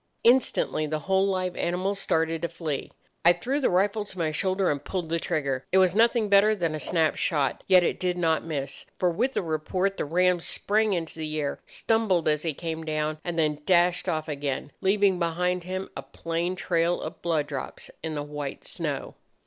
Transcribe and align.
Instantly 0.23 0.87
the 0.87 1.01
whole 1.01 1.27
live 1.29 1.55
animals 1.55 1.99
started 1.99 2.41
to 2.41 2.47
flee. 2.47 2.91
I 3.23 3.33
threw 3.33 3.59
the 3.59 3.69
rifle 3.69 4.03
to 4.05 4.17
my 4.17 4.31
shoulder 4.31 4.71
and 4.71 4.83
pulled 4.83 5.09
the 5.09 5.19
trigger. 5.19 5.63
It 5.71 5.77
was 5.77 5.93
nothing 5.93 6.27
better 6.27 6.55
than 6.55 6.73
a 6.73 6.79
snap 6.79 7.17
shot, 7.17 7.63
yet 7.67 7.83
it 7.83 7.99
did 7.99 8.17
not 8.17 8.43
miss; 8.43 8.87
for 8.97 9.11
with 9.11 9.33
the 9.33 9.43
report 9.43 9.97
the 9.97 10.05
ram 10.05 10.39
sprang 10.39 10.93
into 10.93 11.19
the 11.19 11.39
air, 11.39 11.59
stumbled 11.67 12.27
as 12.27 12.41
he 12.41 12.55
came 12.55 12.83
down, 12.83 13.19
and 13.23 13.37
then 13.37 13.61
dashed 13.67 14.09
off 14.09 14.27
again, 14.27 14.71
leaving 14.81 15.19
behind 15.19 15.65
him 15.65 15.87
a 15.95 16.01
plain 16.01 16.55
trail 16.55 16.99
of 16.99 17.21
blood 17.21 17.45
drops 17.45 17.91
on 18.03 18.15
the 18.15 18.23
white 18.23 18.65
snow. 18.65 19.13